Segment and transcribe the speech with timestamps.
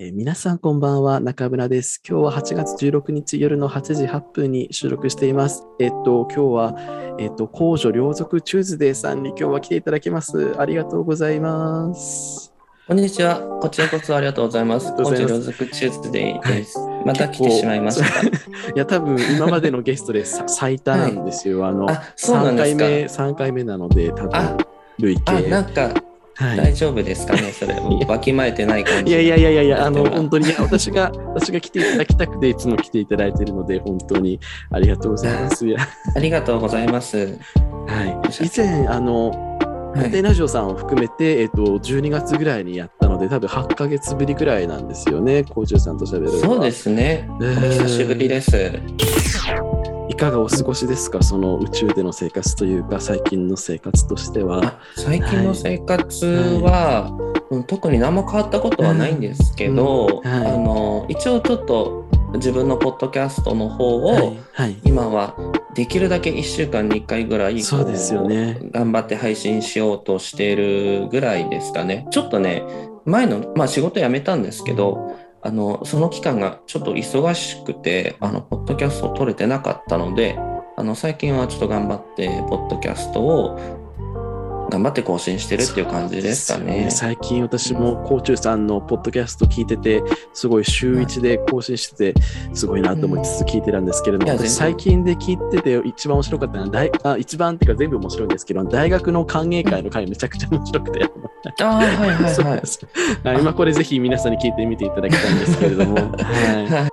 [0.00, 2.00] えー皆さんこんばんは、中村です。
[2.08, 5.64] 今日は8月16日夜の8時8分に収録しています。
[5.80, 10.54] えっと、今日は、えっと、公女両族チューズデーさんに今日は来ていただきます。
[10.56, 12.54] ありがとうございます。
[12.86, 13.40] こんにちは。
[13.60, 14.86] こちらこそありがとうございます。
[14.86, 16.78] ありがとうコーございますチ両族チューズデーです。
[17.04, 18.22] また来てしまいました。
[18.22, 18.30] い
[18.76, 21.66] や、多分今までのゲストでさ 最多なんですよ。
[21.66, 23.24] あの、あ、そうなん3ですか。
[23.24, 24.56] 回目、3回目なので、多分あ
[25.00, 25.50] 累あ、計。
[25.50, 25.90] なんか
[26.38, 27.74] はい大丈夫ですかね、 それ。
[28.06, 29.10] わきまえてない感じ。
[29.10, 34.38] いやいやいやいやいや、あの、本当に、私が、 私が来ていただきたくて、いつも来ていただいているので、本当に
[34.70, 35.66] ありがとうございます。
[35.66, 35.80] いや
[36.14, 37.16] ありがとうございます。
[37.18, 38.44] はい。
[38.44, 39.30] 以前、あの、
[39.94, 47.26] はいテラジオさんを含めて、えっと、12月ぐらいにやったので、多分8ヶ月ぶりぐらいなんですよね、コーチューさんと喋るそうですね。
[47.40, 48.70] おね久しぶりです。
[50.08, 54.64] いかがお過ごしですか、その宇宙での生活というか、最近の生活としては。
[54.64, 56.26] あ最近の生活
[56.62, 57.28] は、うん
[57.66, 60.46] 特に何も変わったことはないんですけど、うんはい。
[60.46, 64.76] あの一応ちょっと自分のポッドキャストの方を、はい、はい。
[64.84, 65.34] 今は
[65.74, 68.58] できるだけ1週間に1回ぐらいこそうですよね。
[68.70, 72.06] 頑張って配信しようとしているぐらいですかね。
[72.10, 72.64] ちょっとね
[73.06, 75.16] 前の、まあ、仕事辞めたんですけど
[75.48, 80.38] あのその期間がちょっと忙しくてあのポッドキャストを撮れてなかったので
[80.76, 83.58] あの最近はちょっと頑張ってポッドキャストを
[84.70, 86.90] 頑張って更新してるっていう感じですかそうね。
[86.90, 90.02] 最近私もコーチューさんのポッドキャスト聞いてて、
[90.34, 92.20] すごい週一で更新してて、
[92.52, 94.54] すごいなと思いつつ聞いてたんですけれども、いや全然。
[94.54, 101.10] 私最近で聞いてて一番面白かったのは、大あ一番っていうか全部面白いんですけど、大学の歓迎会の回めちゃくちゃ面白くて、
[101.60, 102.34] ああはいはいはい。
[102.34, 102.66] そうなんで。
[102.66, 102.86] す。
[103.24, 106.88] はい今これぜひ皆さんに聞いてみていただきたいんですけれども、 は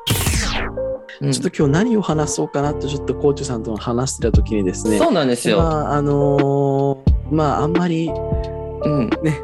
[1.19, 1.25] い。
[1.25, 1.31] うん。
[1.31, 5.57] ちょっと今日何を話そうかなとちょっとコーチューさんと話してた時にですね、そうなんですよ。
[5.57, 8.11] まああのーまああんまり
[8.83, 9.39] うん、ね、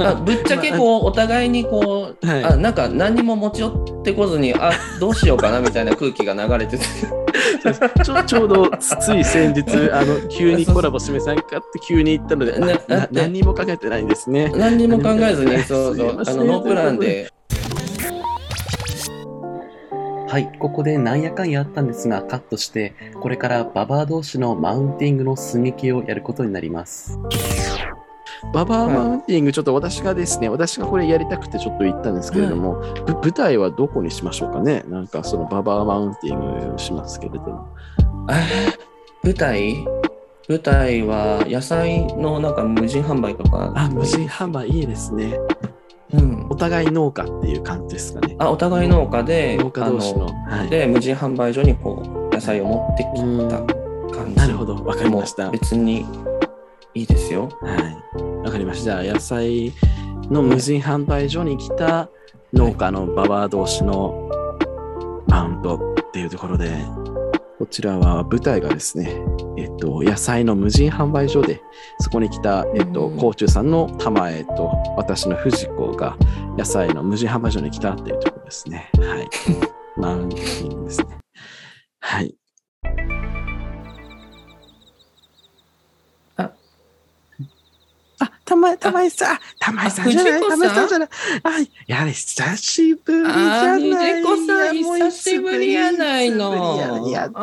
[0.00, 0.14] あ。
[0.24, 2.44] ぶっちゃけこうお互いにこう、はい。
[2.44, 6.84] あなんか何にも持ち寄ってこずにあどうしようかなみたいな空気が流れてて
[8.04, 14.52] ちょ ちょうどつつい先日あの急にコラボしめさんかって急に言ったので、な何にも考えてないんですね。
[14.56, 17.30] 何にも考えずにそう すそいうあのノープランで
[20.32, 27.18] はい、ここでなんやかんやあったんですがカットして、これからババア同士のマウンティングの寸劇をやることになります。
[28.52, 32.74] ババアマウンティング、ちょっと私がですね、私がこれやりたくてちょっと言ったんですけれども、
[33.06, 34.82] ぶ舞台はどこにしましょうかね？
[34.88, 37.68] なんかそのババアマウンティングしますけれども。
[38.28, 38.40] あ
[39.22, 39.84] 舞台？
[40.48, 43.72] 舞台は野菜のなんか無人販売とか？
[43.76, 45.38] あ、無人販売いいですね。
[46.12, 48.36] うんお互い農家っていう感じですかね。
[48.38, 50.28] あお互い農家で農家同士の。
[50.48, 53.08] あはい、で無人販売所にこう野菜を持ってき
[53.48, 53.62] た
[54.14, 55.48] 感じなるほど、わかりました。
[55.50, 56.04] 別に
[56.94, 58.44] いいですよはい。
[58.44, 59.02] わかりました。
[59.02, 59.72] じゃあ、野菜
[60.30, 62.08] の無人販売所に来た
[62.52, 64.28] 農家のババア同士の
[65.26, 66.70] マウントっていうところで、
[67.58, 69.22] こちらは舞台がですね、
[69.56, 71.62] えっと、野菜の無人販売所で、
[72.00, 76.16] そこに来た、えっと、うん甲虫さんの玉江と私の藤子が
[76.58, 78.90] 野菜の無人販売所に来たっていうところですね。
[78.98, 79.28] はい。
[79.96, 81.18] マウンティングですね。
[82.00, 82.34] はい。
[88.44, 90.10] 玉江、玉江さん、玉江さん？
[90.10, 91.08] じゃない、玉江さんじゃない。
[91.44, 91.50] あ、
[91.86, 93.82] やれ、久しぶりじゃない。
[93.82, 96.76] みじこさん、久しぶりやないの。
[97.12, 97.40] ややだ、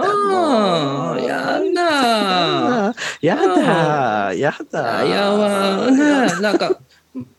[1.21, 2.93] やだ。
[3.21, 4.97] やだ、やだ。
[4.99, 6.75] あやわ、ね、なんか、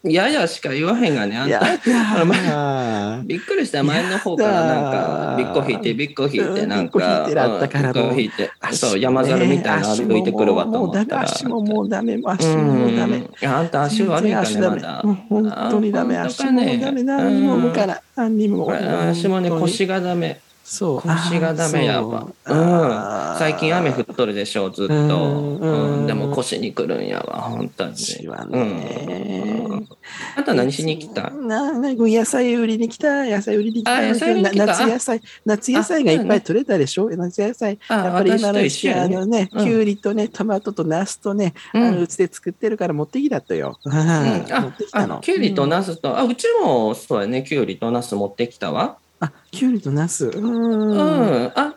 [0.02, 1.66] ややしか言わへんがね、あんやた。
[1.66, 3.22] だ。
[3.24, 11.22] びっくりした、前の方からなんか、びっこ引いて、びっこ引いて、なんか、びっこ引いてそう、山猿みたいな歩いてくるわと思ったら。
[11.22, 13.22] 足ももうダメ、足うももうダメ。
[13.44, 15.04] あんた足悪いかね、まだ。
[15.28, 18.00] 本当にダメ、あ足もダメ、何にも向かない。
[18.16, 18.72] 何にも。
[19.10, 20.40] 足もね、腰がダメ。
[20.72, 21.00] そう。
[21.02, 22.28] 腰がダメやわ。
[22.46, 23.38] そううん。
[23.40, 24.94] 最近雨降っとるでしょ、ずっと。
[24.94, 26.06] うんうん。
[26.06, 27.90] でも腰に来るんやわ、本当に。
[27.90, 29.88] 腰はうねん。
[30.36, 33.96] あんた何しに来たな、な、野菜売りに来た、野菜売りに来た。
[33.96, 34.66] あ野菜売りに来た？
[34.66, 37.10] な夏野菜、夏野菜がいっぱい取れたでしょ？
[37.10, 37.80] 夏野菜。
[37.88, 43.76] あやっぱり今の時期、あのね、うんきゅうりとね、トマトとナスとね、うんあのうちで作ってるから持ってきたったよ。
[43.84, 44.46] うん持
[44.92, 48.98] あきゅうりとうんナスと、あ、うちもそうやね、きゅうりとナス持ってきたわ。
[49.20, 50.26] あ、きゅうりとナス。
[50.26, 50.30] う。
[50.38, 51.52] うんん。
[51.54, 51.74] あ、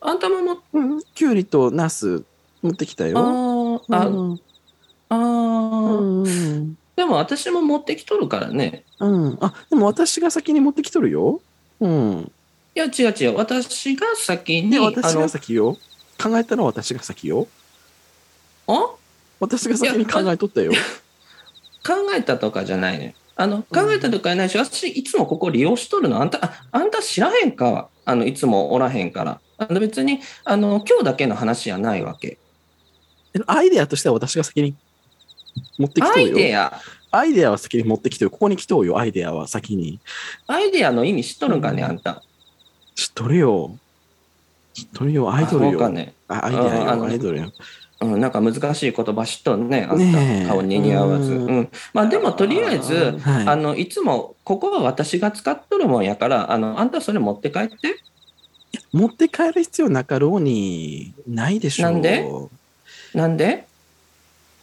[0.00, 1.02] あんたもも、うん。
[1.14, 2.24] きゅうりとナス
[2.60, 3.16] 持ってきたあよ。
[3.16, 4.40] ーあ、うん
[5.08, 6.78] あーうん。
[6.96, 8.84] でも私も持ってきとるからね。
[8.98, 9.38] うん。
[9.40, 11.40] あ、でも私が先に持ってきとるよ。
[11.80, 12.32] うん。
[12.74, 13.36] いや、違う違う。
[13.36, 15.76] 私が先に、で、私が、先よ。
[16.22, 17.46] 考えたのは私が先よ。
[18.66, 18.90] あ？
[19.40, 20.72] 私が先に考えとったよ。
[21.84, 23.14] 考えたとかじゃないね。
[23.34, 26.20] あの、考えたとかやないし、私、いつもここ利用しとるの。
[26.20, 27.88] あんた、ああんた知らへんか？
[28.04, 29.40] あの、いつもおらへんから。
[29.58, 32.38] あの別に、あの、今日だけの話じゃないわけ。
[33.46, 34.74] アイデアとしては私が先に
[35.78, 36.28] 持ってきアとうよ。
[36.28, 36.80] イデア、
[37.10, 38.30] アイデアは先に持ってきてよ。
[38.30, 40.00] ここに来とうよ、アイデアは先に。
[40.46, 42.22] アイデアの意味知っとるんかね、うんあんた。
[42.94, 43.78] 知っとるよ。
[44.74, 45.82] 知っとるよ、アイドルよ。
[46.28, 47.52] あアイデアよ、アイドルよ。
[48.02, 50.48] うん、なんか難しい言葉知っとるね、あんた。
[50.48, 51.32] 顔に似合わず。
[51.32, 51.68] ううんん。
[51.92, 57.74] まあでも、とりあえず、はいあの、いつも、ここは私が使っとるもんやから、あの、あんたそれ持って帰って。
[58.92, 61.92] 持って帰る必要なかろうに、ないでしょう。
[61.92, 62.28] なんで？
[63.14, 63.66] なんで？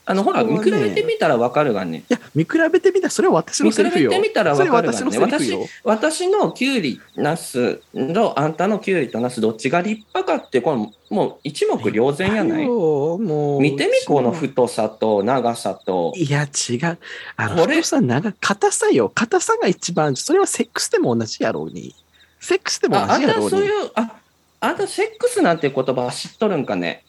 [0.09, 1.99] あの、ほら、ね見比べてみたらわかるがね。
[1.99, 4.09] いや、見比べてみたら、それは私の見比べセリフよ。
[4.09, 5.17] てみたらわかるがね。
[5.19, 5.55] 私。
[5.83, 12.65] 私のキュウリ、ナスの、あんたのキュウリとナス、どっちが立派かって、この、もう一目瞭然やない？
[12.65, 16.11] よもう見てみ、この太さと長さと。
[16.15, 16.97] いや、違う。
[17.35, 19.09] あの、これ太さ、長、硬さよ。
[19.13, 21.93] 硬さが一番、それはセックスでも同じやろうに。
[22.39, 23.51] セックスでもあ、あん同じやろうに。
[23.51, 24.15] たそういう、あ、
[24.61, 27.03] あんたセックスなんて言葉知っとるんかね？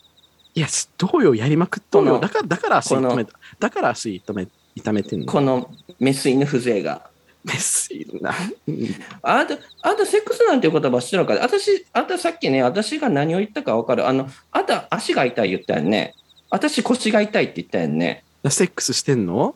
[0.54, 0.66] いや、
[0.98, 2.18] どうよ、やりまくっとうよ。
[2.18, 3.32] だから、だから足痛めた。
[3.58, 5.26] だから足痛め、痛めてんの？
[5.26, 7.08] このメス犬風情が。
[7.44, 8.34] メスいるな。
[8.68, 8.86] うん
[9.22, 14.06] あんた、あんたセックスなんていう言葉知ってるのか私、あんたさっきね、私が何を言ったか分かる。
[14.06, 16.14] あの、あんた足が痛い言ったよね。
[16.50, 18.24] 私腰が痛いって言ったよね。
[18.48, 19.54] セックスしてんの？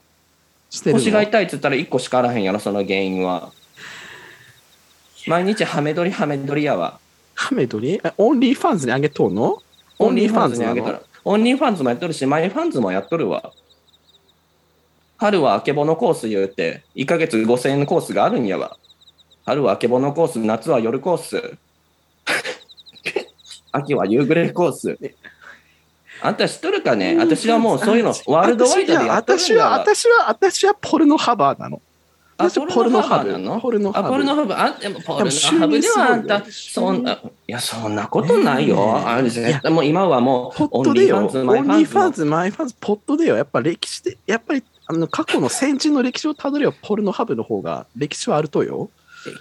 [0.70, 0.98] してるの？
[1.00, 3.52] 腰が痛いって言ったら1個しかあらへんやろ、その原因は。
[5.26, 7.00] 毎日ハメ撮りハメ撮りやわ。
[7.34, 9.60] ハメドリえ OnlyFans にあげとうの？
[9.98, 11.02] OnlyFans にあげたなら。
[11.24, 13.52] OnlyFans もやっとるし、 MyFans もやっとるわ。
[15.16, 18.76] 春はあけぼのコース言うて、1ヶ月5000円のコースがあるんやわ。
[19.46, 21.56] 春はあけぼのコース、夏は夜コース。
[23.72, 24.98] 秋は夕暮れコース。
[26.20, 27.16] あんた知っとるかね？
[27.18, 29.70] 私はもうそういうのワールドワイドでやっとるん私は。
[29.72, 31.80] 私は、私はポルノハバーなの。
[32.44, 33.60] あ私はポルノハブなの？
[33.60, 34.54] ポルノハあ、ブポルノハブ。
[34.54, 38.76] あ、でもポルノハブではあんた、そんな、いや、そんなことないよ。
[38.76, 41.18] ねえあれ絶対もう今はもう、ポッオトでよ。
[41.18, 43.36] オンンリーファンズ、マイファンズのリーファンズ、マイファンズ、ポットでよ。
[43.36, 48.90] やっぱ歴史で、やっぱり、あの、過去の先人の歴史をたどれば、ポルノハブの方が歴史はあるとよ。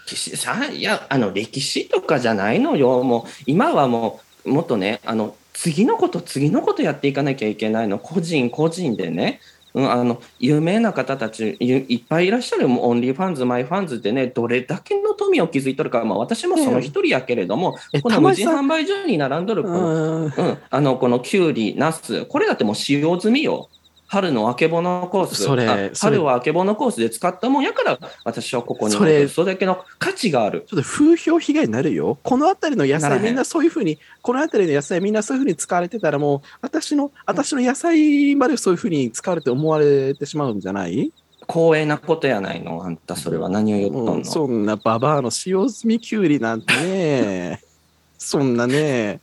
[0.08, 3.04] 歴史さ、いや、あの、歴史とかじゃないのよ。
[3.04, 8.00] もう、今はもう、もっとね、あの、次のこと、次のことやっていかなきゃいけないの。
[8.00, 9.40] 個人、個人でね。
[9.74, 20.26] うん、あの、有名な方たちいいっぱいいらっしゃる OnlyFans、MyFans ってね、どれだけの富を築いとるか、まあ私もその一人やけれども、えこの無人販売所に並んどるこのうん。
[20.26, 23.70] うん、あの、このキュウリ、ナス、これだってもう使用済みよ。
[24.14, 25.42] 春のあけぼのコース。
[25.42, 30.66] それ春はあけぼのコースで使ったもんやから、私はここにそれそれだけの価値がある。
[30.68, 32.20] ちょっと風評被害になるよ。
[32.22, 41.12] この辺りの野菜みんなそういうふうに、この辺りの野菜みんなそういうふうに使われてたらもう、私の、私の野菜までそういうふうに使われて思われてしまうんじゃない？
[41.48, 44.14] 光栄なことやないの、あんた、それは何を言っとんの？
[44.14, 47.62] うんそんなババアの使用済みキュウリなんてね、
[48.20, 49.22] そんなね、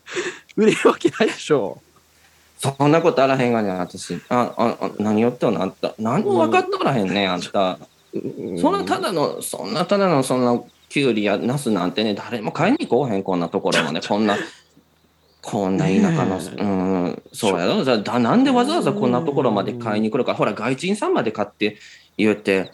[0.56, 1.80] 売れるわけないでしょ。
[2.60, 4.20] そんなことあらへんがね、私。
[4.28, 5.94] あ、あ、あ何言っとんの、あんた。
[5.98, 7.78] 何も分かっとらへんね、あんた。
[8.60, 10.60] そんなただの、そんなただの、そんな、
[10.90, 14.36] キュウリやナスなんてね、誰も買いに来おへん、こんなところまで、こんな、
[15.40, 17.82] こんな田舎の、ねえうん、そうやろ。
[17.82, 20.34] じゃあだなんでわざわざこんなところまで買いに来るか。
[20.34, 21.78] ほら、外人さんまで買って
[22.18, 22.72] 言って、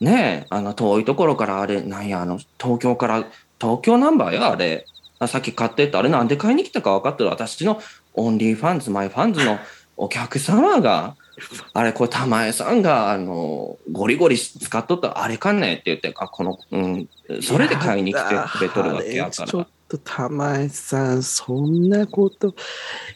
[0.00, 3.24] ねえ、あの、遠いところからあれ、なんや、あの、東京から、
[3.60, 4.84] 東京ナンバーや、あれ。
[5.20, 7.30] あさっき買ってった、あれなんで買いに来たか分かってる。
[7.30, 7.80] 私の
[8.18, 9.58] OnlyFans、MyFans の
[9.96, 11.16] お客様が、
[11.72, 17.08] あれ、これ、玉江さんが、あの、ゴリゴリ使っとった、あれかねって言って、あ、この、うん、
[17.40, 19.68] それで買いに来てくれとるわけやからちょっ。
[19.88, 22.54] と玉井さん、そんなこと。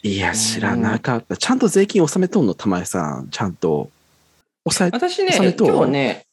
[0.02, 1.37] いや、知らなかった。
[1.37, 3.28] ちゃんと税金納めとんの、玉井さん。
[3.30, 3.90] ちゃんと。
[4.64, 6.26] 抑え、私ね今日ね、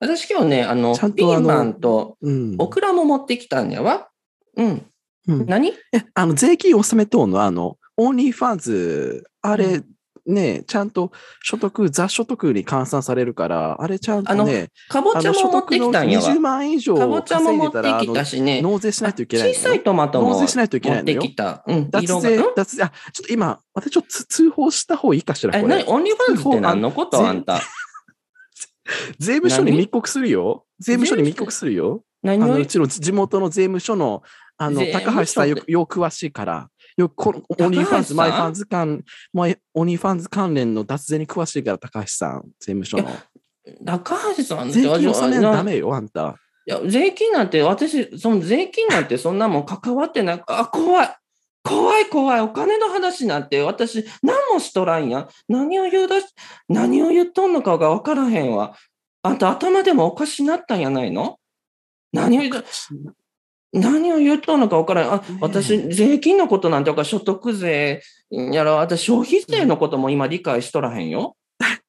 [0.00, 2.56] 私今日ね、あの、ちゃんとあのピーマンとうん。
[2.58, 4.08] オクラも持ってきたんやわ。
[4.56, 4.86] うん。
[5.28, 5.68] うん何？
[5.68, 5.74] え、
[6.14, 9.84] あの、税金納めとんの、あの、 OnlyFans、あれ、う
[10.24, 11.10] ね、ちゃんと
[11.42, 16.28] 所得、雑所得に換算されるから、あれちゃんとね、かぼちゃも持ってきたんやわ。
[16.28, 18.62] 20万円以上稼いでたら、たしね。
[18.62, 19.54] の納税しないといけない。
[19.54, 21.34] 小さいトマトも納税しないといけないのよ持ってき。
[21.34, 21.64] た。
[21.66, 21.90] うん。
[21.90, 22.20] 脱。
[22.20, 25.76] 税うん、脱税、あ、ちょっと今、私ちょっとつ通報した方がいいかしら、え、これ。
[25.76, 25.88] 何？
[25.88, 27.26] OnlyFans って何のこと？
[27.26, 27.60] あんた。
[29.18, 29.78] 税務署に何？
[29.78, 30.66] 密告するよ。
[30.78, 32.02] 税務署に密告するよ。
[32.22, 32.48] あ何を？
[32.48, 34.22] のうちの地元の税務署の、
[34.58, 43.08] あの、高橋さんよく、よく詳しいから、よくこの、 OnlyFans、MyFans 関、マイ OnlyFans 関連の脱税に詳しいから、高橋さん、税務署の。
[43.84, 46.36] 高橋さんって税金納めなダメよ、あんた。
[46.66, 50.42] いや、税金なんて、私、その税金なんてそんなもん関わってない。
[50.48, 51.16] あ、怖い。
[51.62, 52.40] 怖い怖い。
[52.40, 55.28] お金の話なんて私、何もしとらんやん。
[55.48, 56.26] 何を言うだし、
[56.68, 58.74] 何を言っとんのかがわからへんわ。
[59.22, 61.38] あんた頭でもおかしになったんやないの？
[62.12, 62.64] 何を言う
[63.72, 65.12] 何を言うとんのか分からん。
[65.12, 71.36] あ、ねえ私、税金のことなんて分か所得税やら、私、消費税のことも今理解しとらへんよ。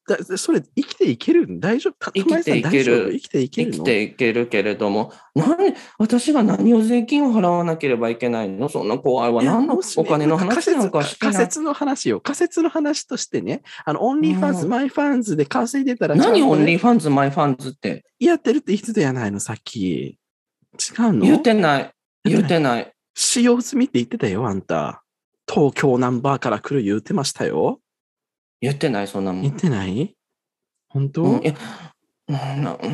[0.08, 1.94] だそれ、生きていけるん大丈夫？
[2.00, 3.78] た生きていける生きていけるの？
[3.78, 8.70] 生きていけるけれども、なんで、私が何を税金を払わなければいけないの？
[8.70, 9.44] そんな怖いわ。
[9.44, 11.36] いや何のお金の話なんかしてない。
[11.36, 12.22] 仮説の話よ。
[12.22, 18.04] 仮説の話としてね、あの、 OnlyFans、うん MyFans で稼いでたら、何 OnlyFans、MyFans って？
[18.20, 20.18] やってるって言ってたやないの、さっき。
[20.80, 21.26] 違うの？
[21.26, 21.92] 言ってない。
[22.24, 22.92] 言ってない。
[23.16, 25.04] 使用済みって言ってたよ、あんた。
[25.52, 27.82] 東京ナンバーから来る言ってましたよ。
[28.62, 29.42] 言ってない、そんなもん。
[29.42, 30.16] 言ってない？
[30.90, 31.42] 本当、うん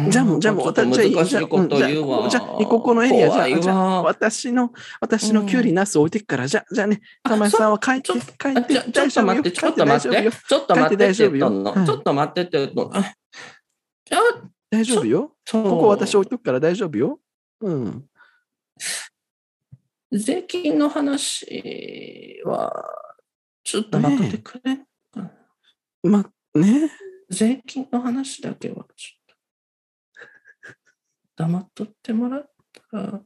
[0.10, 1.26] じゃあもう、じゃあもう、私じゃあ。
[1.26, 1.44] じゃあ、
[2.30, 8.22] じゃあここのエリア、じゃじゃあ、わ私の、私のキュウリ、ナス置いてくから、じゃあ、じゃあね、玉井さんは帰って、ちょ帰
[8.58, 13.04] って、あちょちょっと待って、ちょっと待って、ちょっと待ってちょっと待ってって言っとんの。
[14.72, 15.34] 大丈夫よ。
[15.52, 17.20] ここ私置いとくから大丈夫よ。
[17.62, 18.10] うん。
[20.12, 22.72] 税金の話は、
[23.64, 24.80] ちょっと待ってくれ。
[26.04, 26.92] ま、ね。
[27.30, 29.36] 税金の話だけは、ちょっ
[31.36, 32.52] と、黙っとってもらっ
[32.92, 33.22] たら、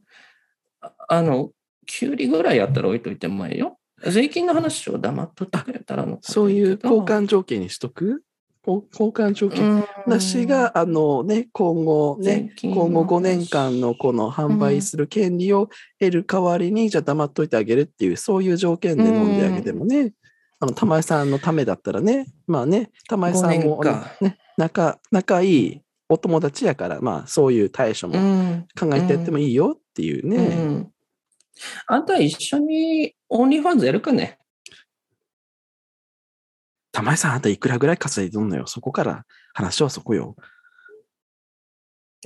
[0.80, 1.52] ああの、
[1.86, 3.78] キュウリぐらいやったら置いといてもいいよ。
[4.02, 6.18] 税金の話を黙っとってくれたらの。
[6.22, 8.20] そういう交換条件にしとく？
[8.20, 8.24] こ
[8.66, 9.64] 交換条件。
[9.64, 9.84] うん。
[10.06, 20.12] 私が、あのね、今後ね今後5年間のこの販売する権利を得る代わりに、じゃあ黙っといてあげるっていう、そういう条件で飲んであげてもね、
[20.58, 28.66] あの、玉井さんのためだったらね、まあね、玉井さんも5年かね、仲、仲いいお友達やから、まあそういう対処うもん。
[28.78, 30.36] 考えてやってもいいよっていうね。
[30.36, 30.40] う
[30.70, 30.90] ん。
[31.86, 34.39] あんた一緒に OnlyFans やるかね
[36.92, 38.66] 玉井さん、あんたいくらぐらい稼いでんのよ。
[38.66, 40.36] そこから話はそこよ。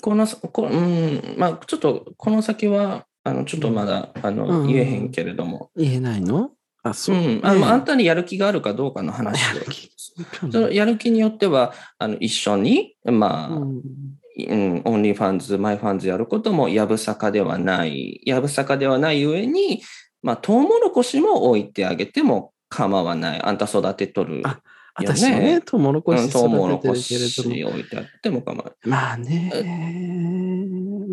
[0.02, 6.50] この、こうん、まあちょっとこの先は、あの、ちょっとまだ、あの、うん言えへんけれども、言えないの？
[6.83, 7.16] あ、うそう。
[7.16, 9.90] ん、あの、ねあんたにやる気があるかどうかの話をやる気
[10.50, 13.83] そのやる気によっては、あの、一緒に、まあ、うん
[14.37, 18.21] うん、 OnlyFans、MyFans やることもやぶさかではない。
[18.25, 19.83] やぶさかではない上に、
[20.23, 23.42] まあ、トウモロコシも置いてあげても構わない。
[23.42, 24.42] あんた育てとる。
[24.44, 24.61] あ
[24.97, 27.71] 私もね、トウモロコシ育ててるけれシども。
[27.71, 28.75] 置いてあっても構わない。
[28.88, 29.50] まあね。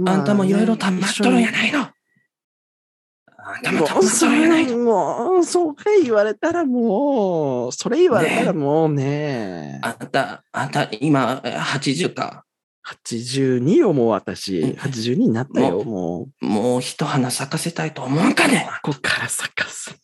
[0.05, 1.79] あんたもいろいろたまっとるんやいないの。
[1.79, 4.77] あんたももたまっとるんやないの。
[4.77, 12.45] もう、そうか言われたらもう、それ言われたらもうね、あんた、あんた、今、80か。
[12.83, 14.59] 82よ、もう私。
[14.59, 16.45] うん82になったよ、もう。
[16.45, 18.69] もう一花咲かせたいと思うかね。
[18.83, 19.95] ここから咲かす。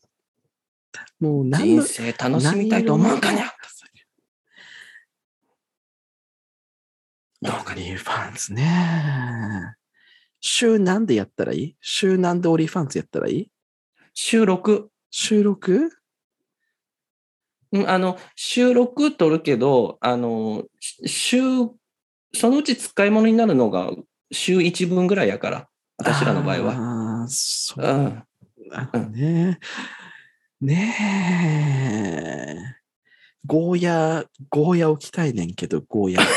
[1.19, 3.51] もう何の人生楽しみたいと思うかね。
[7.41, 9.75] どうかにファンズね。
[10.39, 13.51] 週何でやったらいい週何でオリーファンズやったらいい
[14.13, 14.89] 収録。
[15.09, 15.91] 収録
[17.71, 21.37] うんあの、収録取るけど、あの、し週、
[22.33, 23.91] そのうち使い物になるのが
[24.31, 26.73] 週1分ぐらいやから、私らの場合は。
[26.73, 27.87] ああ、そうう。
[27.87, 28.23] ん。
[28.71, 29.59] あうんね
[30.59, 30.95] ね
[32.57, 32.77] え。
[33.45, 36.21] ゴーヤ、ゴーヤ置きたいねんけど、ゴーヤ。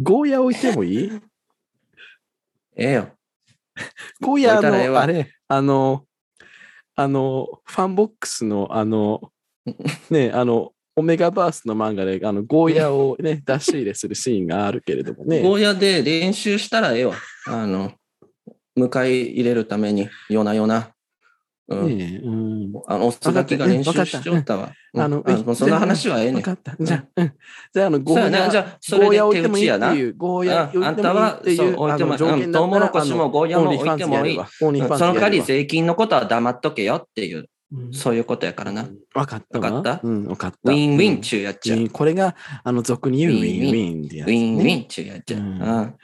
[0.00, 1.10] ゴーヤ置いてもいい？
[2.76, 3.10] ええよ。
[4.20, 6.06] ゴーヤ置いたらええの、わあれ、あの、
[6.94, 9.32] あの、ファンボックスの、あの、
[10.10, 15.42] ね、あの、オメガバースの漫画で、あの、ゴーヤをね、出し入れするシーンがあるけれどもね。
[15.42, 17.14] ゴーヤで練習したらええわ。
[17.46, 17.92] あの、
[18.76, 20.90] 迎え入れるために、夜な夜な。
[21.68, 21.96] うん。
[21.96, 22.72] ねえうん。
[22.86, 24.72] あの、おつがきが練習しちゃったわ。
[24.94, 26.34] あの、そんな話はええねん。
[26.36, 26.76] 分かった。
[26.78, 27.32] じゃあ、うん。
[27.72, 37.48] じゃあ、あの、ゴーヤ、じゃあそれでゴーヤ置いてもいい手打ちやなゴーヤうんあんたは置いてもいいっていう、そう置いてもトウモロコシもゴーヤも置いてもいいその代わり税金のことは黙っとけよっていう、
[37.92, 38.82] そういうことやからな。
[38.82, 39.72] ウ分かったわ。
[39.72, 40.06] わかった？
[40.06, 40.72] うん、分かった。
[40.72, 41.78] ィンウィンうん中やっちゃう。
[41.78, 44.34] ウうんこれが、あの、俗に言うウィンウウィンウィンってやつ、ね。
[44.34, 45.40] ィンウィン中やっちゃう。
[45.40, 45.96] ううんん。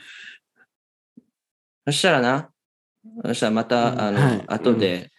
[1.87, 2.50] そしたらな、
[3.25, 5.10] そしたらまうんた、あはいの、後で、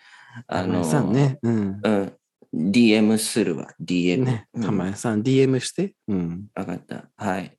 [0.47, 1.39] あの、さんね。
[1.43, 1.79] うん。
[1.83, 2.13] うん、
[2.53, 4.23] DM するわ、DM。
[4.23, 5.93] ね、うんたまやさん、DM して？
[6.07, 6.47] うん。
[6.55, 7.09] わかった。
[7.15, 7.55] はい。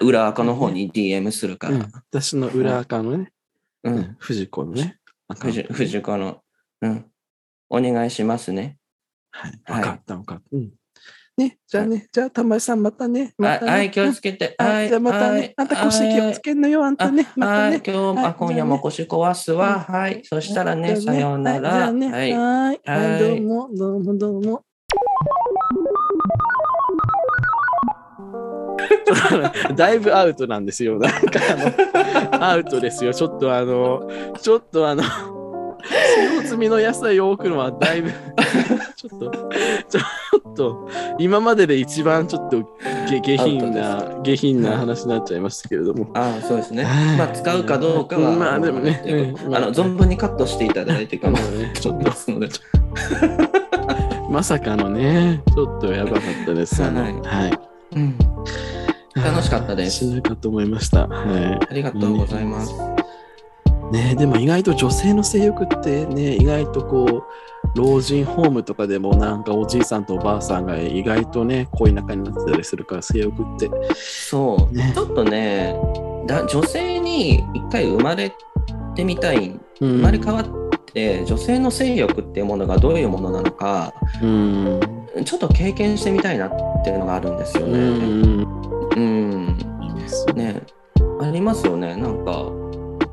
[0.00, 1.88] 裏垢の方に DM するかうんら。
[1.92, 3.32] 私の裏垢のね、
[3.84, 3.90] う。
[3.90, 4.98] うんん、藤子のね。
[5.70, 6.40] 藤子の、
[6.82, 7.06] うん。
[7.74, 8.78] お願いしますね。
[9.30, 9.60] はい。
[9.66, 10.44] 分かった、分かった。
[10.52, 10.70] うん
[11.36, 13.34] ね、じゃあね、じゃあ、玉井さん、またね。
[13.38, 14.54] はいねはい、気をつけて。
[14.56, 17.26] はい、じゃあ、またね、あんた腰気をつけんのよ、あんたね。
[17.34, 17.82] またね。
[17.84, 19.80] 今日、あ、今夜も腰壊すわ。
[19.80, 21.70] はい、そしたらね、さようなら。
[21.70, 24.64] はい、はい、どうも、どうも、どうも。
[29.74, 30.98] だいぶアウトなんですよ。
[30.98, 31.40] なんか
[32.30, 33.12] あの、アウトですよ。
[33.12, 34.08] ちょっとあの、
[34.40, 35.02] ちょっとあの
[35.88, 38.10] 使用済みの野菜を置くのはだいぶ、
[38.96, 39.30] ちょっと、
[39.88, 40.88] ちょっと、
[41.18, 42.76] 今までで一番ちょっと
[43.06, 46.08] 下下品な、下品な話になっちゃいましたけれども。
[46.14, 46.84] ああ、そうですね。
[46.84, 52.48] はいまあ、使うかどうかは、まあでもねあのうんまああの存分にカットしていただいて構わまあねちょっとですので。
[54.30, 56.82] まさかのね、ちょっとやばかったです。
[56.82, 57.60] あのはいはい。
[57.96, 58.16] うん
[59.14, 61.06] 楽しかったですしないかと思いました。
[61.06, 61.68] はい。
[61.70, 62.74] ありがとうございます。
[63.92, 73.70] ねでも意外と女性の性欲ってね、意外とこう、老人ホームとかでもなんかおじいさんとおばあさんが意外とね、恋仲になってたりするから性欲って。
[73.94, 75.76] そう、ねちょっとね
[76.26, 78.32] だ、女性に一回生まれ
[78.94, 80.46] てみたい、生生まれ変わっ
[80.92, 84.80] て、女性の性欲っていうものがどういうものなのか、うん。
[85.24, 86.50] ちょっと経験してみたいなっ
[86.84, 87.78] ていうのがあるんですようね。
[87.78, 88.64] ん。
[88.96, 89.58] うん、
[90.34, 90.62] ね
[91.20, 91.96] ありますよね。
[91.96, 92.63] なんか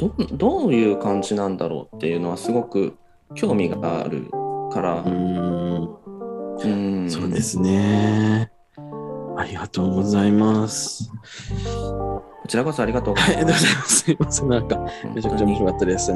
[0.08, 2.98] ど、どういう感じなんだろうっていうのはすごく
[3.36, 4.30] 興味がある
[4.72, 6.02] からう、ん。
[6.64, 8.52] うん、そうですね。
[9.38, 11.12] ありがとうございます。
[11.64, 13.66] こちらこそありがとうございます。
[13.66, 13.96] す。
[14.02, 14.50] すいません。
[14.50, 14.78] なんか、
[15.16, 16.12] めちゃくちゃ面白かったです。
[16.12, 16.14] じ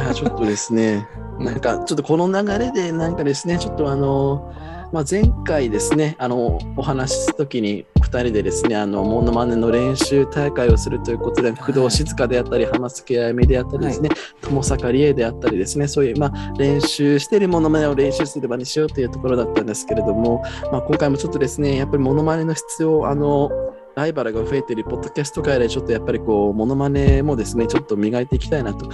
[0.00, 1.06] ゃあちょっとですね、
[1.38, 4.52] なんかちょっとこの流れでなんかですね、ちょっとあの、
[4.94, 14.10] まあ、前回ですね、あの、お話しした時に2人でですね、あの、モノマネの練習大会をするということで、工藤静香であったり、浜崎あゆみであったりですね、
[14.42, 23.50] 友坂理恵であったりですね、そういう、まあ、練習しているモノマネを練習する場にしようというところだったんですけれども、まあ、今回もちょっとですね、やっぱりモノマネの質を、あの、
[23.96, 28.88] ライバルが増えているポッドキャスト界でちょっとやっぱりこう、モノマネもですね、ちょっと磨いていきたいなと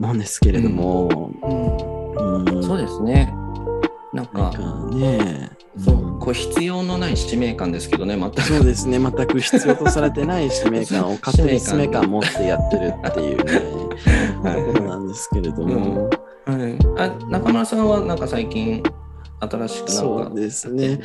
[0.00, 2.44] 思うんですけれども、うん。
[2.56, 2.62] うん。
[2.62, 3.32] そうですね。
[4.16, 4.50] なんか、
[4.92, 6.18] ね、そううん。
[6.18, 8.42] こう必要のない使命感ですけどね、また。
[8.42, 13.52] そうですね、全く必要とされてない使命感を勝手に使命感を持ってやってるっていうね、
[14.42, 14.54] はい。
[14.54, 16.08] ところなんですけれども、
[16.46, 18.82] はい、あ中村さんはなんか最近
[19.38, 21.00] 新しくなんかそうですね。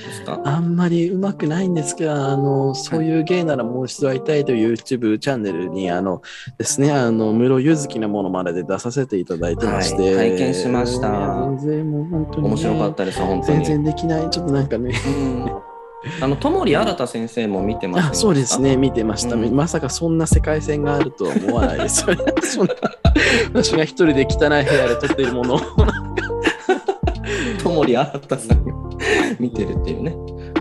[0.46, 6.22] あんまりうまくないんですけど、あの、そういう芸ならもう一度会いたいという YouTube チャンネルに、あの
[6.58, 11.10] ですね、あの、室ゆずきのものまでで出させていただいてまして、はい拝見しました。
[11.10, 13.66] 全然もう本当に、ね、面白かったです、本当全に。
[13.66, 19.54] 然できない、ちょっとなんかね、うん、あの、友利新先生も見てますあそうですね、見てました、うん。
[19.54, 22.06] まさかそんな世界線があるとは思わないです。
[22.42, 22.74] そんな
[23.54, 25.60] 私が一人で汚い部屋で撮っているものを。
[25.60, 26.31] 友
[27.86, 28.74] 利新さんが
[29.40, 30.16] 見てるっていうね。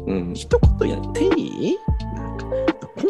[0.07, 0.35] うん。
[0.35, 1.79] 一言言っていい？
[2.15, 2.47] なんか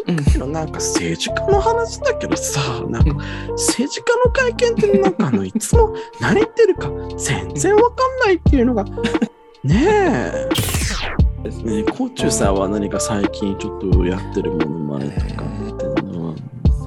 [0.05, 2.59] 今回のなんか政治家の話だけどさ、
[2.89, 3.13] なんか
[3.51, 8.83] 政治家の会見ってなんかあのいつも何言ってるか全然わかんないっていうのが、
[9.63, 10.49] ねえ。
[11.43, 16.35] ですねコーチューさんは何か最近ちょっとやってるものもあるとかっていうのは。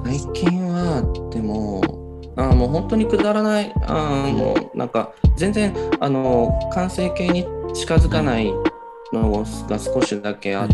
[0.05, 1.81] 最近は、でも、
[2.37, 8.53] あもう本当にくだらない、あもうなんか全然あの完成形に近づかない
[9.13, 10.71] のが少しだけあ,、はい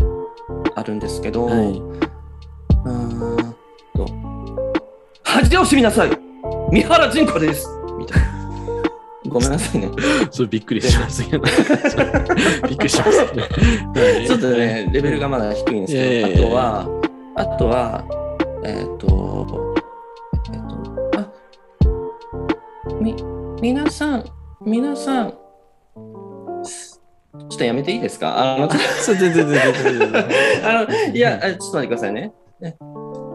[0.75, 3.55] あるんですけど、はいうーん
[3.95, 4.07] と
[5.23, 6.09] 恥をしみなさい
[6.71, 8.31] 三原純子ですみたいな。
[9.27, 9.89] ごめんなさいね。
[10.31, 11.43] それびっくりしますけど。
[12.67, 13.41] びっくりしますね。
[13.41, 16.87] はい ちょっとね、レベルがまだ低いんですけど、あとは、
[17.35, 18.03] あとは、
[23.61, 24.25] 皆さん、
[24.65, 26.61] 皆さん、ちょ
[27.53, 28.55] っとやめていいですか？
[28.55, 28.67] あの、
[31.13, 32.33] いや、あちょっと待ってくださいね。
[32.59, 32.75] ね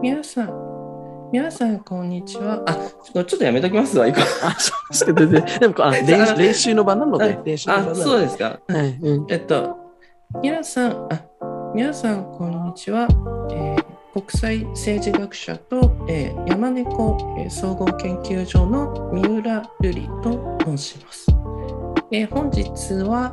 [0.01, 2.61] 皆さん、皆さん、こんにちは。
[2.65, 4.23] あ、ちょっとやめときますわ、行こう。
[4.45, 4.55] あ、
[4.91, 5.41] そうで
[5.77, 8.01] あ 練習、練習の場なのであ、練習の場なあ、ので。
[8.01, 8.59] そうですか。
[8.67, 8.99] はい。
[9.01, 9.25] うん。
[9.29, 9.77] えっと、
[10.41, 11.21] 皆さん、あ
[11.73, 13.07] 皆さん、こんにちは。
[13.51, 13.66] えー
[14.17, 21.27] 国際政治学者と、えー山猫、えー総合研究所の三浦瑠璃と申します。
[22.11, 22.63] えー本日
[23.07, 23.29] は、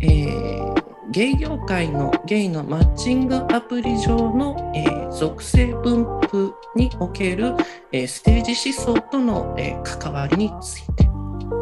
[0.00, 7.54] えーゲイ業界のゲイのマッチングアプリ上の、えー属性分布における、
[7.92, 11.06] えー政治思想との、えー関わりについて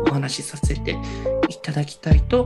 [0.08, 0.96] お話しさせて
[1.48, 2.42] いただきたいと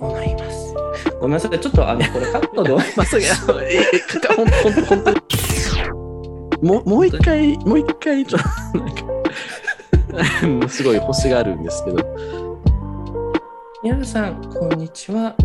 [0.00, 0.71] 思います。
[1.20, 2.74] ごめんなさい、ちょっとあのこれカットで。
[2.96, 3.22] まさか、
[3.62, 6.66] えー、かほんほん本当。
[6.66, 11.98] もう、もう一回、もう一回、ちょっと、なんか、すごい星があるんですけど。
[13.82, 15.34] 皆さん、こんにちは。
[15.40, 15.42] え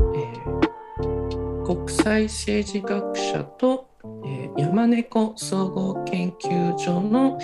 [0.53, 0.67] ー
[1.67, 3.89] 国際政治学者と、
[4.25, 7.38] えー山猫総合研究所の、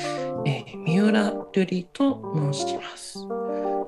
[0.45, 2.21] えー三浦瑠璃と
[2.53, 3.19] 申します。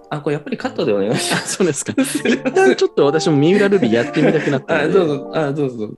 [0.09, 1.55] あ、これやっぱりカットでお願いしあ、ます。
[1.57, 1.93] そうですか。
[1.97, 4.93] 一 旦ちょっと私も三浦ルビーやってみたくなったあ、ので。
[4.93, 5.97] どうぞ、あ、どうぞ。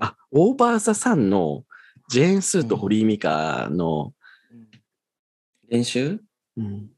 [0.00, 1.64] あ、オーバーザさんの
[2.08, 4.14] ジェーン・スーと堀井美香の、
[5.68, 6.20] 練習？
[6.56, 6.90] うん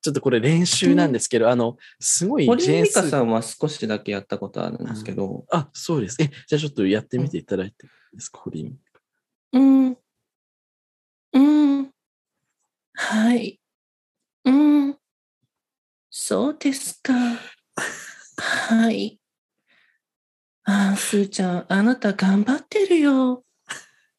[0.00, 3.00] ちょっとこれ練習なんですけど、あの、すごい堀ジェーン・スー。
[3.00, 6.16] 井美香さんは少しだけやったことあるんですけど、あ、そうです。
[6.22, 8.78] え、じゃあちょっとやってみていただいていいですか、堀井美香。
[9.54, 9.98] うん。
[11.32, 11.38] う
[11.82, 11.90] ん。
[12.94, 13.60] はい。
[14.48, 14.96] うん。
[16.10, 17.12] そうですか。
[18.36, 19.20] はい。
[20.64, 23.44] あー、すーちゃん、あなた頑張ってるよ。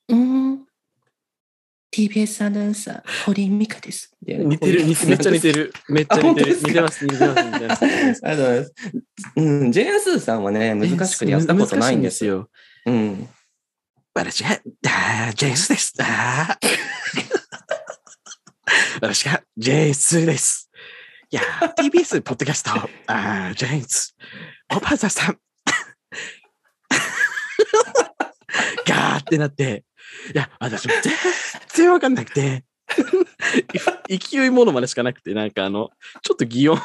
[0.07, 0.65] うん。
[1.91, 4.15] TBS アナウンサー、堀井美香です。
[4.21, 5.73] 似てる、似てめっちゃ似てる。
[5.89, 6.55] めっちゃ似てる。
[6.55, 8.73] 似てます、似てます、ありがとうございます。
[9.35, 12.35] うん、ジェーン・スーさんはね、難しくてやったことないんですよ。
[12.35, 12.49] よ。
[12.85, 13.29] うん。
[14.13, 15.93] 私が、あージェーンスです。
[15.99, 20.69] あー私が、ジェーンスです。
[21.31, 22.71] いやー、TBS ポッドキャスト、
[23.07, 24.15] あージェーンス、
[24.75, 25.37] おばあさん。
[28.87, 29.83] ガーってなって、
[30.33, 31.13] いや、私も全
[31.75, 32.63] 然わかんなくて、
[34.09, 35.91] 勢いものまでしかなくて、なんかあの、
[36.23, 36.79] ちょっと擬音、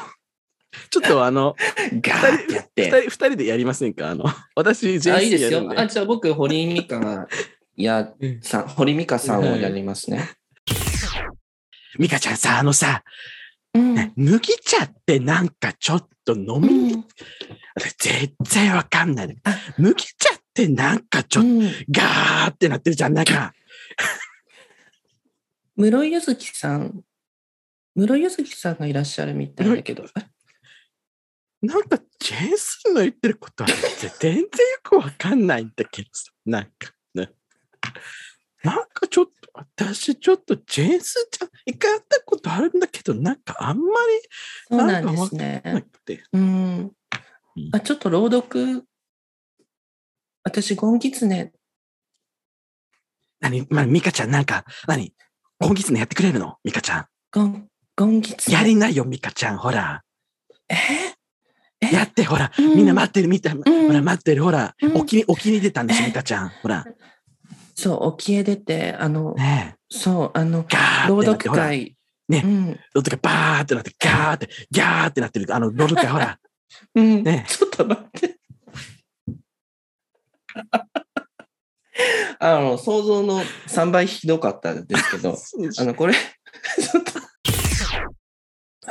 [0.91, 1.55] ちょっとあの、
[2.01, 2.89] ガーってやっ二て。
[2.89, 4.09] 人二人でやりませんか？
[4.09, 4.25] あの、
[4.55, 5.51] 私、ジェあ、ーンいいです。
[5.53, 7.27] よあ、じゃあ僕、堀井美香
[7.77, 10.29] やうんさん、堀美香さんをやりますね。
[11.99, 13.03] ミカちゃんさ、あのさ、
[13.73, 14.13] うん。
[14.15, 17.03] 麦茶ってなんかちょっと飲みに、
[17.75, 19.37] 私絶対わかんない。
[19.43, 23.13] あ麦茶ってなんかちょっとうんガーってなってるじゃん。
[23.13, 23.53] なんか、
[25.75, 27.01] 室井ゆずきさん、
[27.95, 30.29] 室井ゆずきさんがいらっしゃるみたいだけど、あ
[31.61, 33.69] なんかジェーンスの言ってることは
[34.19, 34.47] 全然よ
[34.83, 36.31] くわかんないんだけどさ。
[36.45, 37.31] なんかね。
[38.65, 43.83] なんかちょっと、私ちょっとジェーンスちゃん一回やったことあるんだけど、なんかあんま
[44.69, 45.73] そうなんでなんすねり。
[45.73, 46.23] なくて。
[46.33, 46.45] うんう
[46.81, 46.91] ん。
[47.71, 48.83] あちょっと朗読、
[50.43, 51.53] 私、ゴンギツネ、
[53.39, 53.67] 何？
[53.69, 55.13] まあ、ミカちゃんなんか、何？
[55.59, 56.57] 今月のやってくれるの？
[56.63, 57.05] ミカちゃん。
[57.31, 58.57] ゴン、ゴンギツネ。
[58.57, 59.57] やりなよ、ミカちゃん。
[59.57, 60.01] ほら。
[60.69, 60.75] え？
[61.81, 61.93] え？
[61.93, 62.51] やって、ほら。
[62.57, 63.51] うんみんな待ってる、見た。
[63.51, 63.59] ほ
[63.93, 64.97] ら、待ってる、ほらうん。
[64.97, 66.49] 沖に、沖に出たんですよ、ミカちゃん。
[66.49, 66.83] ほら。
[67.75, 69.79] そう、沖へ出て、あの、ねえ。
[69.89, 71.23] そう、あの、ガー朗。
[71.23, 71.95] 読会。
[72.27, 72.67] ねうん。
[72.93, 75.53] 朗読会バーってなって、ガーって、ギャーってなってる。
[75.53, 76.39] あの、朗読会、ほら。
[76.95, 77.23] うん。
[77.23, 78.39] ねちょっと待って。
[82.39, 85.37] あの、想像の3倍ひどかったですけど、
[85.79, 87.11] あの、これ、ちょっと、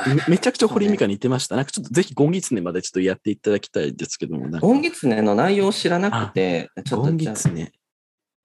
[0.09, 1.55] めめちゃくちゃ堀井美香に似てました。
[1.55, 4.59] なんかちょっとぜひゴンギツネまでちょっとやっていただきたいですけども。
[4.59, 7.71] ゴンギツネの内容を知らなくて、ちょっゴンとじゃあギツネ。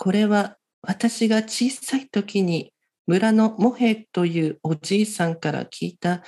[0.03, 2.73] これは私が小さい時に
[3.07, 6.23] 村のモヘというおじいさんから聞いた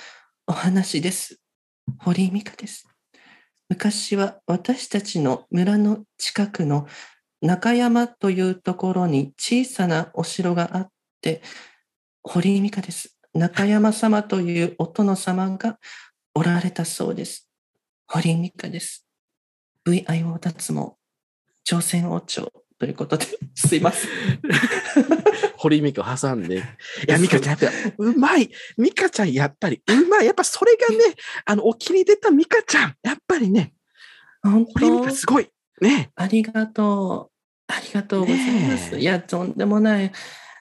[0.45, 1.39] お話です。
[1.97, 2.87] 堀井美香です。
[3.69, 6.85] 昔は私たちの村の近くの
[7.41, 10.87] 中山というところに小さなお城があっ
[11.21, 11.41] て、
[12.21, 13.17] 堀井美香です。
[13.33, 15.79] 中山様というお殿様が
[16.35, 17.49] おられたそうです。
[18.05, 19.07] 堀井美香です。
[19.83, 20.91] VIO 脱毛、
[21.63, 24.11] 朝鮮王朝ということで、すいません。
[25.55, 26.57] 堀井美香を挟んで。
[26.57, 26.61] い
[27.07, 28.49] や、美香ちゃん、やっぱ、うまい。
[28.77, 30.25] 美香ちゃん、やっぱり、うまい。
[30.25, 31.15] やっぱそれがね、
[31.45, 32.95] あの、沖に出た美香ちゃん。
[33.01, 33.73] やっぱりね、
[34.41, 35.49] 本堀井美当香すごい。
[35.79, 36.11] ね。
[36.15, 37.73] ありがとう。
[37.73, 38.97] ありがとうございます。
[38.97, 40.11] いや、とんでもない。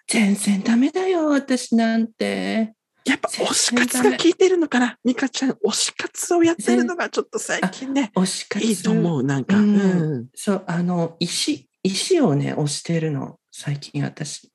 [0.07, 2.75] 全然ダメだよ、私なんて。
[3.05, 8.65] やっぱ推し活が効いてるのかな美香ちゃん、推し活をやってるのがちょっと最近ね、推し活？
[8.65, 9.23] いいと思う。
[9.25, 10.29] なんか、ううんん。
[10.35, 14.53] そう、あの、石、石をね、押してるの、最近私。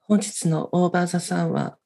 [0.00, 1.76] 本日のオーバーザさんは、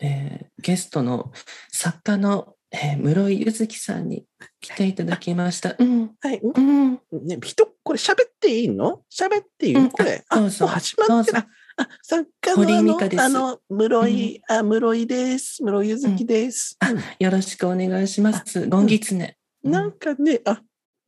[0.00, 1.32] えーゲストの
[1.72, 4.26] 作家の、えー室井ゆずきさんに
[4.60, 5.74] 来ていただきました。
[5.78, 6.40] うん、はい。
[6.42, 6.92] うん。
[7.22, 9.00] ね、人、これ喋っていいの？
[9.10, 10.22] 喋っていい、うんこれ。
[10.28, 11.48] あ、どう始まってな。
[11.78, 15.62] あ、作家のあの、室井、あ、室井です。
[15.62, 16.76] 室井ゆずきです。
[16.80, 18.68] あよろしくお願いします。
[18.68, 19.24] ゴンギツネ。
[19.64, 20.60] うんなんかね、あ、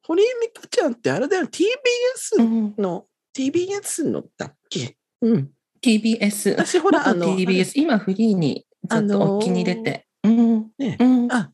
[0.07, 4.97] 堀井美香ちゃんってあれだよ、う TBS ん、の、TBS のだっけ？
[5.23, 5.51] うん。
[5.83, 6.57] TBS。
[6.57, 7.73] 私ほら、元あの、TBS。
[7.77, 10.07] 今フリーにちょっとあのーお気に入れて。
[10.25, 10.71] うん。
[10.79, 11.33] ねうん。
[11.33, 11.51] あ、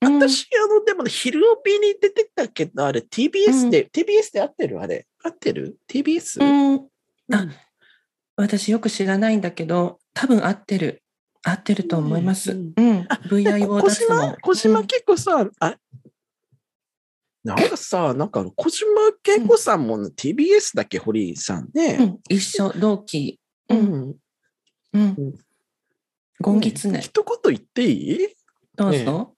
[0.00, 4.80] うん私、あの、でもね、昼帯に出てたけど、あれ、TBS で、TBS で合ってる？
[4.80, 5.06] あれ。
[5.22, 6.40] 合ってる ?TBS?
[6.42, 6.88] うん。
[7.32, 7.52] あうん
[8.36, 11.02] 私よく知らないんだけど、多分合ってる。
[11.44, 12.50] 合ってると思います。
[12.52, 13.06] ううんん。
[13.08, 14.36] あ VIO 小脱毛島、。
[14.42, 15.76] 小島うん恵子さん、あ、
[17.44, 18.88] なんかさ、なんかあの小島
[19.26, 21.96] 恵子さんも TBS だっけ、堀井さんうね。
[21.98, 23.38] ん一緒、同期。
[23.68, 23.82] ううん。
[24.10, 24.14] ん。
[24.94, 25.34] うん。
[26.40, 27.00] ゴンギツネ。
[27.00, 28.28] 一言言っていい？
[28.76, 29.36] どうぞ。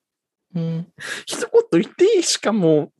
[0.55, 0.87] うん。
[1.27, 2.23] 一言言っていい？
[2.23, 2.93] しかも、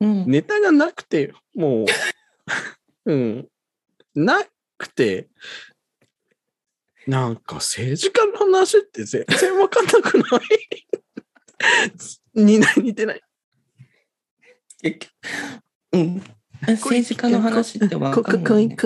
[0.00, 0.26] うん。
[0.30, 1.86] ネタがなくて、もう、
[3.12, 3.48] うん。
[4.14, 4.44] な
[4.78, 5.28] くて、
[7.06, 10.40] なんか政治家の話って全然わかんなくない？
[12.34, 13.20] 似ない似てない？
[14.84, 15.10] 結局
[15.92, 16.22] うん。
[16.66, 18.76] 政治家の話ってわかんない、ね。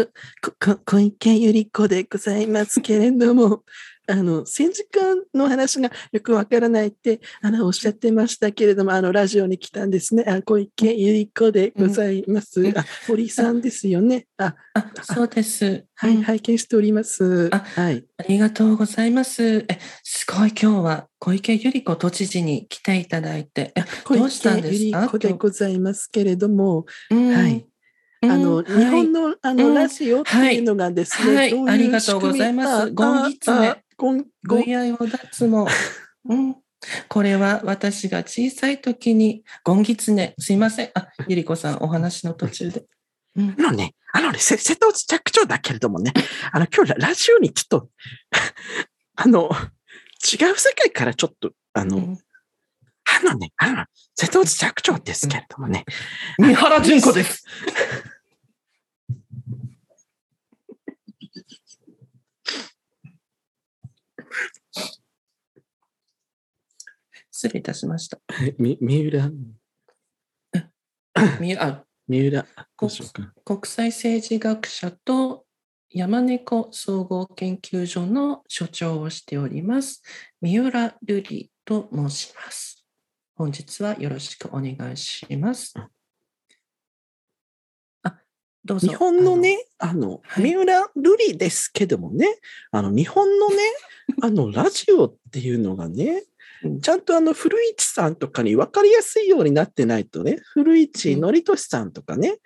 [0.85, 3.63] 小池百合子でございますけれども、
[4.11, 5.01] あの、政治家
[5.35, 10.25] の話がよくわからないって、あの、おっしゃってましたけれども、あの、ラジオに来たんですね。
[10.27, 12.61] あ、小池百合子でございます。
[12.63, 14.27] うんあ、堀さんですよね。
[14.39, 15.85] あ、あ、そうです。
[15.95, 17.51] はい、うん拝見しております。
[17.53, 18.05] あはい。
[18.17, 19.67] ありがとうございます。
[19.69, 23.75] え、すごい今日は小池百合子都知事に来ていただいて。
[24.09, 25.01] どうしたん池ですか？
[25.03, 27.53] 百合子でございますけれども、うんはい。
[27.53, 27.69] うん
[28.31, 35.71] あの、日本の、あの、うんラジオっていうのがですね、はいどういうありがとうございますゴンギツネああゴン、ゴン、VIO 脱毛。
[36.29, 36.57] うん。
[37.09, 40.91] これは私が小さい時に、ゴンギツネ、すいません。
[40.95, 42.85] あ、ゆりこさん、お話の途中で。
[43.37, 46.13] うんあのね、あのね、瀬戸内寂聴だけれどもね、
[46.53, 47.89] あの、今日ラジオにちょっと、
[49.17, 49.51] あの、
[50.33, 52.19] 違う世界からちょっと、あの、うん
[53.11, 53.85] あのね、あの、
[54.15, 55.87] 瀬戸内寂聴ですけれどもね、
[56.39, 57.45] 三原純子です。
[67.39, 68.19] 失礼いたしました。
[68.59, 69.31] み、三浦、
[71.39, 72.45] みあ三浦、
[72.77, 73.33] どうしようか。
[73.45, 75.47] 国際政治学者と
[75.89, 80.03] 山猫総合研究所の所長をしております、
[80.41, 82.85] 三浦瑠璃と申します。
[83.37, 85.75] 本日はよろしくお願いします。
[88.03, 88.19] あ、
[88.65, 88.89] どうぞ。
[88.89, 92.27] 日本のね、あの、はい三浦瑠璃ですけどもね、
[92.73, 93.57] あの、日本のね、
[94.23, 96.25] あの、ラジオっていうのがね
[96.65, 102.37] うん、ちゃんとあの、古市さんとかに分かりやすいようになってないとね、古市うん憲俊さんとかね、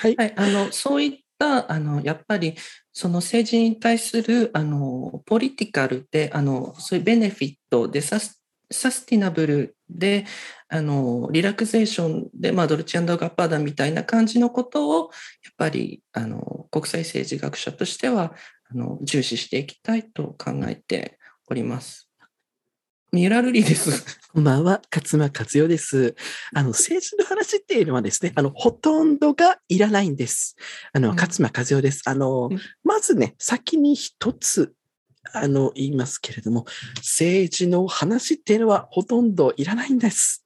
[0.00, 2.54] はい、はい、あのそういったあのやっぱり
[2.92, 10.26] その政治に対するあのポリティカルであのそういうベネフィットでサスサスティナブルで
[10.68, 15.10] あのリラクゼーションで、まあ、ドルチアンドガッパーダみたいな感じのことを
[15.44, 18.34] やっぱりあの国際政治学者としては
[18.70, 22.06] あの重視していきたいと考えております。
[23.12, 24.18] 三浦瑠璃です。
[24.32, 26.16] こんばんは、勝間和代です。
[26.52, 30.56] あの、政治の話っていうのはですね、あの、ほとんどがいらないんです。
[30.92, 32.02] あの、うん勝間和代です。
[32.04, 34.74] あのうん、まずね、先に一つ、
[35.32, 40.44] あの、言いますけれども、政治の話っていうのはほとんどいらないんです。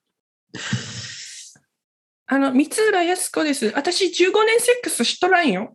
[2.27, 3.73] あの、三浦靖子です。
[3.75, 5.75] 私、15年セックスしとらんよ。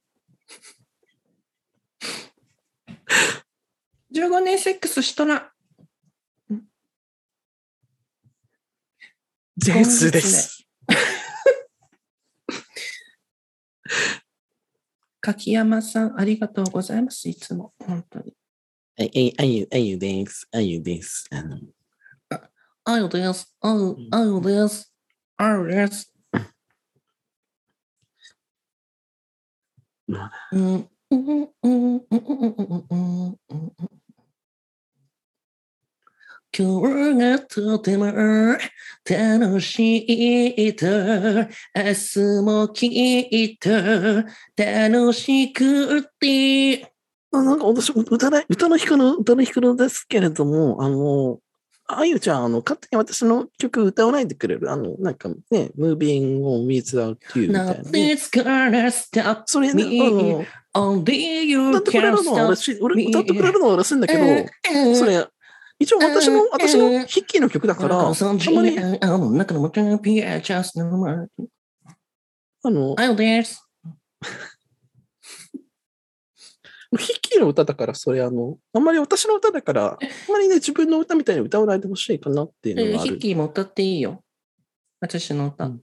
[4.16, 5.50] 15年セックスしとらん。
[9.58, 10.66] ですです。
[15.20, 17.28] 柿山さん、ありがとうございます。
[17.28, 18.34] いつも、本当に。
[18.98, 19.04] あ
[19.44, 20.48] ゆ、あゆです。
[20.54, 21.28] あゆです。
[21.32, 21.60] あの。
[22.86, 23.54] あゆです。
[23.60, 24.94] あゆ、あゆです。
[25.36, 26.14] あゆです。
[30.08, 30.32] うん。
[30.54, 32.20] うん、うん、うん、うん、うん、うん、
[32.90, 34.05] うん、うん。
[36.58, 36.80] 今
[37.12, 38.06] 日がとても
[39.04, 39.98] 楽し
[40.70, 41.50] いと、明
[41.92, 43.70] 日もきっと
[44.56, 46.94] 楽しくって。
[47.34, 51.40] あなんか私、歌ない、歌の弾くの、歌の弾くのですけれども、あの、
[51.88, 57.82] あゆちゃん、あの、勝手に私の曲歌わないでくれるあの、なんかね、Moving on without you みたいな、ね。
[57.84, 65.28] Nothing's gonna stop それね.の、Only you 歌ってくれ can るのは stop 私、俺.歌ってくれるのは私んだけど、それ、
[65.80, 69.32] 一応私の、私のヒッキーの曲だから、あそんまり、あの.
[72.64, 73.58] あの、I'll dance.
[76.98, 83.10] ヒッキーの歌だから、それあの、あんまり私の歌だから、あんまりね、自分の歌みたいに歌わないでほしいかなっていうのがある。
[83.12, 84.24] ヒッキーも歌っていいよ。
[85.02, 85.66] 私の歌。
[85.66, 85.82] うん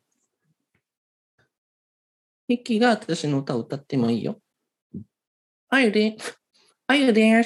[2.48, 4.38] ヒッキーが私の歌を歌ってもいいよ。
[5.72, 6.16] Are you there?
[6.88, 7.42] Are you there?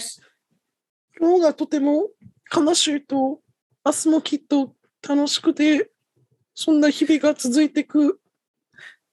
[1.21, 2.09] 今日がとても
[2.55, 3.41] 悲しいと、
[3.85, 4.75] 明日もきっと
[5.07, 5.91] 楽しくて、
[6.55, 8.21] そんな日々が続いていく。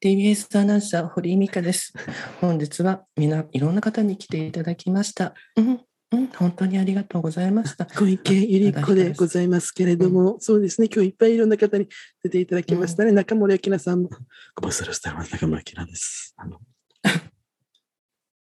[0.03, 1.93] TBS アナウンサー、堀井美香です。
[2.41, 5.33] 本日はみんないろんな方に来ていただきました。
[5.55, 7.85] うん、うん、本当にありがとうございました。
[7.85, 11.87] 小池百合子でございますけれども、そうですね、今日いっぱいいろんな方に
[12.21, 13.11] 出ていただきましたね。
[13.11, 14.09] 中森明菜さんも。
[14.55, 15.31] ご無沙汰してます。
[15.31, 16.33] 中森明菜です。
[16.37, 16.59] あの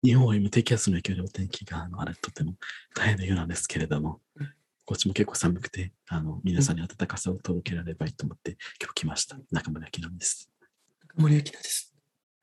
[0.02, 2.54] 日本は今低気圧の影響でお天気があのあれとても
[2.94, 4.20] 大変なようなんですけれども、
[4.90, 9.38] こっちも結構寒くて、あの皆さんに暖かさを届けられればいいと思って今日来ました。
[9.52, 10.50] 中森明菜です。
[11.14, 11.94] 森明菜です。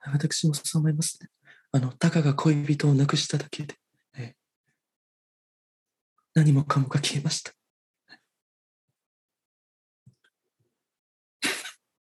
[0.06, 1.28] 私もそう思いますね。
[1.72, 3.74] あの、たかが恋人を亡くしただけで、
[4.16, 4.34] え
[6.32, 7.52] 何もかもが消えました。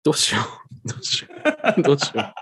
[0.03, 0.41] どうしよ
[0.85, 0.89] う。
[0.89, 1.29] どうしよ
[1.79, 1.83] う。
[1.83, 2.35] どうしよ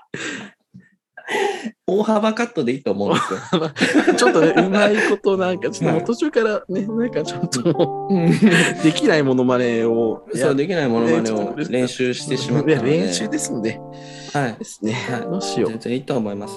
[1.86, 3.72] 大幅カットでいいと思うんですよ。
[4.12, 4.14] う。
[4.14, 8.14] ちょっとね、うまいことなんか、ちょっと途中からね、なんかちょっともう、
[8.82, 10.22] できないものまねを。
[10.34, 12.96] そう、できないものまねを練習してしまったので。
[12.96, 13.80] いや練習ですので。
[14.32, 14.56] はい。
[14.58, 14.92] ですね。
[14.92, 15.78] はいどうしよう全。
[15.80, 16.54] 然いいと思います。